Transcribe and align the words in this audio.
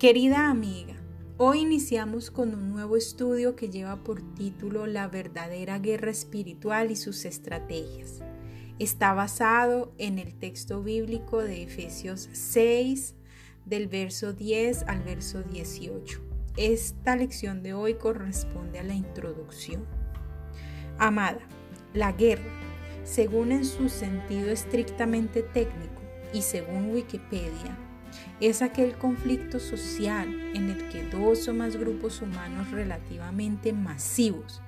Querida 0.00 0.48
amiga, 0.48 0.94
hoy 1.36 1.60
iniciamos 1.60 2.30
con 2.30 2.54
un 2.54 2.70
nuevo 2.70 2.96
estudio 2.96 3.54
que 3.54 3.68
lleva 3.68 4.02
por 4.02 4.22
título 4.34 4.86
La 4.86 5.08
verdadera 5.08 5.78
guerra 5.78 6.10
espiritual 6.10 6.90
y 6.90 6.96
sus 6.96 7.26
estrategias. 7.26 8.22
Está 8.78 9.12
basado 9.12 9.92
en 9.98 10.18
el 10.18 10.34
texto 10.34 10.82
bíblico 10.82 11.42
de 11.42 11.64
Efesios 11.64 12.30
6, 12.32 13.14
del 13.66 13.88
verso 13.88 14.32
10 14.32 14.84
al 14.84 15.02
verso 15.02 15.42
18. 15.42 16.18
Esta 16.56 17.14
lección 17.14 17.62
de 17.62 17.74
hoy 17.74 17.96
corresponde 17.96 18.78
a 18.78 18.84
la 18.84 18.94
introducción. 18.94 19.84
Amada, 20.96 21.42
la 21.92 22.12
guerra, 22.12 22.58
según 23.04 23.52
en 23.52 23.66
su 23.66 23.90
sentido 23.90 24.48
estrictamente 24.48 25.42
técnico 25.42 26.00
y 26.32 26.40
según 26.40 26.90
Wikipedia, 26.90 27.89
es 28.40 28.62
aquel 28.62 28.96
conflicto 28.96 29.58
social 29.58 30.28
en 30.54 30.70
el 30.70 30.88
que 30.88 31.04
dos 31.04 31.48
o 31.48 31.54
más 31.54 31.76
grupos 31.76 32.22
humanos 32.22 32.70
relativamente 32.70 33.72
masivos, 33.72 34.62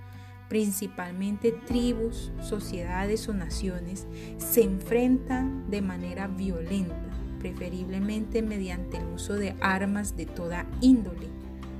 principalmente 0.48 1.52
tribus, 1.52 2.30
sociedades 2.40 3.28
o 3.28 3.34
naciones, 3.34 4.06
se 4.38 4.62
enfrentan 4.62 5.70
de 5.70 5.80
manera 5.82 6.28
violenta, 6.28 7.10
preferiblemente 7.38 8.42
mediante 8.42 8.98
el 8.98 9.06
uso 9.06 9.34
de 9.34 9.56
armas 9.60 10.16
de 10.16 10.26
toda 10.26 10.66
índole, 10.80 11.28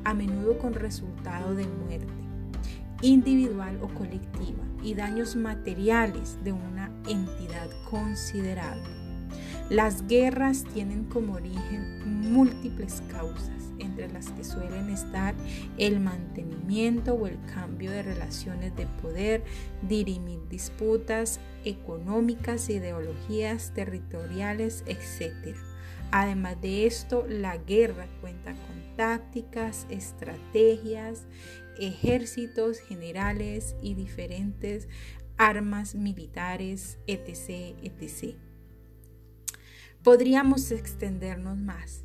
a 0.05 0.15
menudo 0.15 0.59
con 0.59 0.75
resultado 0.75 1.55
de 1.55 1.67
muerte 1.67 2.23
individual 3.03 3.79
o 3.83 3.89
colectiva 3.89 4.65
y 4.83 4.95
daños 4.95 5.37
materiales 5.37 6.39
de 6.43 6.53
una 6.53 6.91
entidad 7.09 7.69
considerable. 7.91 9.02
Las 9.73 10.07
guerras 10.07 10.67
tienen 10.75 11.05
como 11.05 11.33
origen 11.33 12.31
múltiples 12.31 13.03
causas, 13.11 13.73
entre 13.79 14.07
las 14.13 14.29
que 14.33 14.45
suelen 14.45 14.91
estar 14.91 15.35
el 15.79 15.99
mantenimiento 15.99 17.15
o 17.15 17.27
el 17.27 17.39
cambio 17.55 17.91
de 17.91 18.03
relaciones 18.03 18.77
de 18.77 18.87
poder, 19.01 19.43
dirimir 19.81 20.47
disputas 20.51 21.41
económicas, 21.65 22.69
ideologías 22.69 23.73
territoriales, 23.75 24.85
etc. 24.87 25.57
Además 26.11 26.61
de 26.61 26.87
esto, 26.87 27.25
la 27.27 27.57
guerra 27.57 28.09
cuenta 28.21 28.53
con 28.53 28.97
tácticas, 28.99 29.87
estrategias, 29.89 31.25
ejércitos 31.79 32.79
generales 32.79 33.75
y 33.81 33.95
diferentes 33.95 34.87
armas 35.39 35.95
militares, 35.95 36.99
etc. 37.07 37.75
etc. 37.83 38.52
Podríamos 40.03 40.73
extendernos 40.73 41.57
más, 41.57 42.03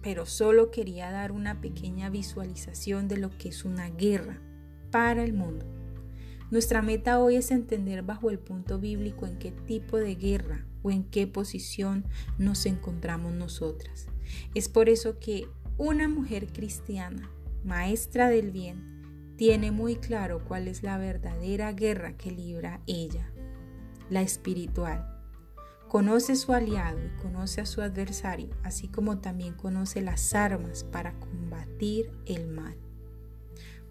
pero 0.00 0.26
solo 0.26 0.70
quería 0.70 1.10
dar 1.10 1.32
una 1.32 1.60
pequeña 1.60 2.08
visualización 2.08 3.08
de 3.08 3.16
lo 3.16 3.36
que 3.36 3.48
es 3.48 3.64
una 3.64 3.90
guerra 3.90 4.40
para 4.92 5.24
el 5.24 5.32
mundo. 5.32 5.66
Nuestra 6.52 6.82
meta 6.82 7.18
hoy 7.18 7.34
es 7.34 7.50
entender 7.50 8.02
bajo 8.02 8.30
el 8.30 8.38
punto 8.38 8.78
bíblico 8.78 9.26
en 9.26 9.40
qué 9.40 9.50
tipo 9.50 9.96
de 9.96 10.14
guerra 10.14 10.64
o 10.84 10.92
en 10.92 11.02
qué 11.02 11.26
posición 11.26 12.04
nos 12.38 12.64
encontramos 12.64 13.32
nosotras. 13.32 14.06
Es 14.54 14.68
por 14.68 14.88
eso 14.88 15.18
que 15.18 15.48
una 15.78 16.06
mujer 16.06 16.46
cristiana, 16.52 17.28
maestra 17.64 18.28
del 18.28 18.52
bien, 18.52 19.34
tiene 19.36 19.72
muy 19.72 19.96
claro 19.96 20.44
cuál 20.44 20.68
es 20.68 20.84
la 20.84 20.96
verdadera 20.96 21.72
guerra 21.72 22.16
que 22.16 22.30
libra 22.30 22.82
ella, 22.86 23.32
la 24.10 24.22
espiritual 24.22 25.11
Conoce 25.92 26.36
su 26.36 26.54
aliado 26.54 26.98
y 27.04 27.20
conoce 27.20 27.60
a 27.60 27.66
su 27.66 27.82
adversario, 27.82 28.48
así 28.62 28.88
como 28.88 29.18
también 29.18 29.52
conoce 29.52 30.00
las 30.00 30.34
armas 30.34 30.84
para 30.84 31.12
combatir 31.20 32.10
el 32.24 32.48
mal. 32.48 32.78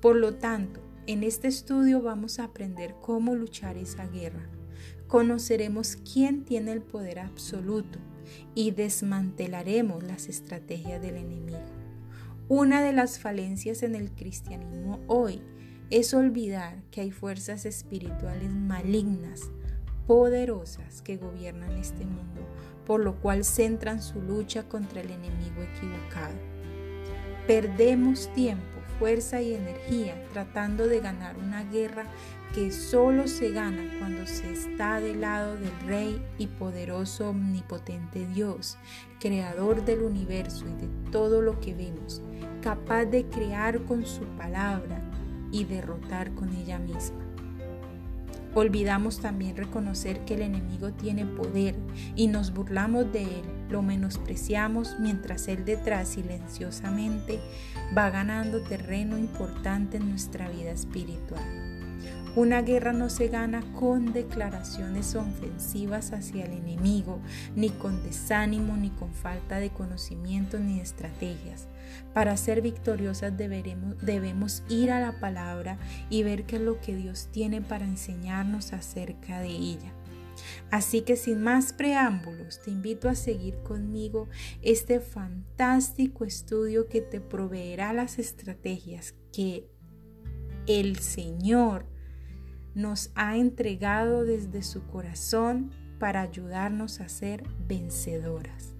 Por 0.01 0.15
lo 0.15 0.33
tanto, 0.33 0.81
en 1.05 1.21
este 1.21 1.47
estudio 1.47 2.01
vamos 2.01 2.39
a 2.39 2.45
aprender 2.45 2.95
cómo 3.01 3.35
luchar 3.35 3.77
esa 3.77 4.07
guerra. 4.07 4.49
Conoceremos 5.05 5.95
quién 5.97 6.43
tiene 6.43 6.71
el 6.71 6.81
poder 6.81 7.19
absoluto 7.19 7.99
y 8.55 8.71
desmantelaremos 8.71 10.03
las 10.03 10.27
estrategias 10.27 11.03
del 11.03 11.17
enemigo. 11.17 11.61
Una 12.47 12.81
de 12.81 12.93
las 12.93 13.19
falencias 13.19 13.83
en 13.83 13.93
el 13.93 14.11
cristianismo 14.11 15.01
hoy 15.05 15.43
es 15.91 16.15
olvidar 16.15 16.81
que 16.89 17.01
hay 17.01 17.11
fuerzas 17.11 17.67
espirituales 17.67 18.49
malignas 18.49 19.51
poderosas 20.07 21.01
que 21.01 21.17
gobiernan 21.17 21.71
este 21.77 22.05
mundo, 22.05 22.41
por 22.85 23.01
lo 23.01 23.15
cual 23.15 23.43
centran 23.43 24.01
su 24.01 24.21
lucha 24.21 24.63
contra 24.63 25.01
el 25.01 25.11
enemigo 25.11 25.61
equivocado. 25.61 26.35
Perdemos 27.47 28.31
tiempo, 28.33 28.79
fuerza 28.99 29.41
y 29.41 29.53
energía 29.53 30.23
tratando 30.31 30.87
de 30.87 30.99
ganar 30.99 31.37
una 31.37 31.63
guerra 31.63 32.05
que 32.53 32.71
solo 32.71 33.27
se 33.27 33.51
gana 33.51 33.97
cuando 33.97 34.27
se 34.27 34.51
está 34.51 34.99
del 34.99 35.21
lado 35.21 35.55
del 35.55 35.71
Rey 35.87 36.21
y 36.37 36.47
poderoso 36.47 37.29
omnipotente 37.29 38.27
Dios, 38.27 38.77
creador 39.19 39.85
del 39.85 40.01
universo 40.01 40.65
y 40.67 40.85
de 40.85 41.11
todo 41.11 41.41
lo 41.41 41.59
que 41.59 41.73
vemos, 41.73 42.21
capaz 42.61 43.05
de 43.05 43.25
crear 43.25 43.81
con 43.85 44.05
su 44.05 44.23
palabra 44.37 45.01
y 45.51 45.63
derrotar 45.63 46.33
con 46.35 46.53
ella 46.53 46.77
misma. 46.77 47.20
Olvidamos 48.53 49.21
también 49.21 49.55
reconocer 49.55 50.25
que 50.25 50.33
el 50.33 50.41
enemigo 50.41 50.91
tiene 50.91 51.25
poder 51.25 51.75
y 52.15 52.27
nos 52.27 52.53
burlamos 52.53 53.11
de 53.13 53.23
él, 53.23 53.43
lo 53.69 53.81
menospreciamos 53.81 54.97
mientras 54.99 55.47
él 55.47 55.63
detrás 55.63 56.09
silenciosamente 56.09 57.39
va 57.97 58.09
ganando 58.09 58.61
terreno 58.61 59.17
importante 59.17 59.97
en 59.97 60.09
nuestra 60.09 60.49
vida 60.49 60.71
espiritual. 60.71 61.70
Una 62.33 62.61
guerra 62.61 62.93
no 62.93 63.09
se 63.09 63.27
gana 63.27 63.61
con 63.73 64.13
declaraciones 64.13 65.15
ofensivas 65.15 66.13
hacia 66.13 66.45
el 66.45 66.53
enemigo, 66.53 67.19
ni 67.57 67.71
con 67.71 68.01
desánimo, 68.03 68.77
ni 68.77 68.89
con 68.89 69.13
falta 69.13 69.59
de 69.59 69.69
conocimiento, 69.69 70.57
ni 70.57 70.77
de 70.77 70.83
estrategias. 70.83 71.67
Para 72.13 72.37
ser 72.37 72.61
victoriosas 72.61 73.33
debemos 73.35 74.63
ir 74.69 74.91
a 74.91 75.01
la 75.01 75.19
palabra 75.19 75.77
y 76.09 76.23
ver 76.23 76.45
qué 76.45 76.55
es 76.55 76.61
lo 76.61 76.79
que 76.79 76.95
Dios 76.95 77.27
tiene 77.33 77.61
para 77.61 77.83
enseñarnos 77.83 78.71
acerca 78.71 79.41
de 79.41 79.49
ella. 79.49 79.91
Así 80.71 81.01
que 81.01 81.17
sin 81.17 81.43
más 81.43 81.73
preámbulos, 81.73 82.61
te 82.61 82.71
invito 82.71 83.09
a 83.09 83.15
seguir 83.15 83.57
conmigo 83.57 84.29
este 84.61 85.01
fantástico 85.01 86.23
estudio 86.23 86.87
que 86.87 87.01
te 87.01 87.19
proveerá 87.19 87.91
las 87.91 88.19
estrategias 88.19 89.15
que 89.33 89.69
el 90.65 90.99
Señor 90.99 91.90
nos 92.75 93.11
ha 93.15 93.37
entregado 93.37 94.23
desde 94.23 94.63
su 94.63 94.85
corazón 94.87 95.71
para 95.99 96.21
ayudarnos 96.21 96.99
a 96.99 97.09
ser 97.09 97.43
vencedoras. 97.67 98.75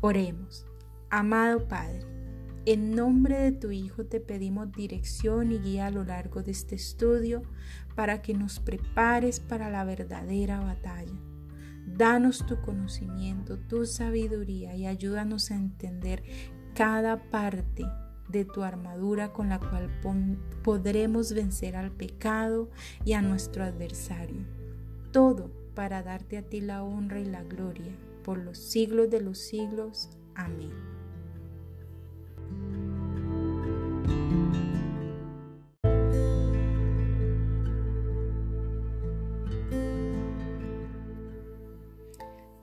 Oremos, 0.00 0.66
amado 1.10 1.68
Padre, 1.68 2.04
en 2.66 2.94
nombre 2.94 3.38
de 3.38 3.52
tu 3.52 3.70
Hijo 3.70 4.04
te 4.04 4.20
pedimos 4.20 4.70
dirección 4.72 5.50
y 5.52 5.58
guía 5.58 5.86
a 5.86 5.90
lo 5.90 6.04
largo 6.04 6.42
de 6.42 6.52
este 6.52 6.74
estudio 6.74 7.42
para 7.94 8.22
que 8.22 8.34
nos 8.34 8.60
prepares 8.60 9.40
para 9.40 9.70
la 9.70 9.84
verdadera 9.84 10.60
batalla. 10.60 11.18
Danos 11.86 12.46
tu 12.46 12.60
conocimiento, 12.60 13.58
tu 13.58 13.84
sabiduría 13.86 14.76
y 14.76 14.86
ayúdanos 14.86 15.50
a 15.50 15.56
entender 15.56 16.22
cada 16.74 17.30
parte 17.30 17.84
de 18.28 18.44
tu 18.44 18.62
armadura 18.62 19.32
con 19.32 19.48
la 19.48 19.58
cual 19.58 19.90
podremos 20.62 21.32
vencer 21.32 21.76
al 21.76 21.90
pecado 21.90 22.70
y 23.04 23.12
a 23.12 23.22
nuestro 23.22 23.64
adversario. 23.64 24.44
Todo 25.12 25.50
para 25.74 26.02
darte 26.02 26.38
a 26.38 26.42
ti 26.42 26.60
la 26.60 26.82
honra 26.82 27.20
y 27.20 27.24
la 27.24 27.42
gloria 27.42 27.92
por 28.22 28.38
los 28.38 28.58
siglos 28.58 29.10
de 29.10 29.20
los 29.20 29.38
siglos. 29.38 30.10
Amén. 30.34 30.91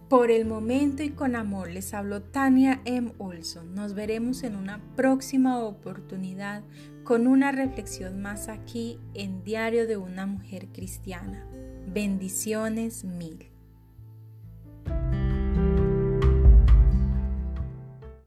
Por 0.09 0.31
el 0.31 0.45
momento 0.45 1.03
y 1.03 1.11
con 1.11 1.35
amor 1.35 1.69
les 1.69 1.93
habló 1.93 2.23
Tania 2.23 2.81
M. 2.85 3.13
Olson. 3.19 3.75
Nos 3.75 3.93
veremos 3.93 4.41
en 4.41 4.55
una 4.55 4.81
próxima 4.95 5.59
oportunidad 5.59 6.63
con 7.03 7.27
una 7.27 7.51
reflexión 7.51 8.19
más 8.19 8.49
aquí 8.49 8.97
en 9.13 9.43
Diario 9.43 9.85
de 9.85 9.97
una 9.97 10.25
Mujer 10.25 10.69
Cristiana. 10.73 11.45
Bendiciones 11.85 13.03
mil. 13.03 13.51